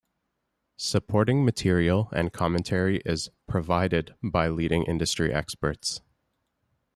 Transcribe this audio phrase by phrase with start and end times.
[0.79, 6.01] Supporting material and commentary is "provided" by leading industry experts.